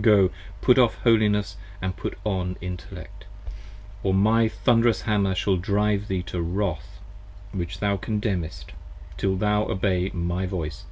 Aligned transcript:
Go, 0.00 0.30
put 0.60 0.78
off 0.78 0.94
Holiness 0.98 1.56
And 1.80 1.96
put 1.96 2.16
on 2.22 2.56
Intellect: 2.60 3.24
or 4.04 4.14
my 4.14 4.46
thund'rous 4.46 5.00
Hammer 5.00 5.34
shall 5.34 5.56
drive 5.56 6.06
thee 6.06 6.22
To 6.22 6.40
wrath 6.40 7.00
which 7.50 7.80
thou 7.80 7.96
condemnest: 7.96 8.70
till 9.16 9.34
thou 9.36 9.64
obey 9.64 10.10
my 10.14 10.46
voice. 10.46 10.84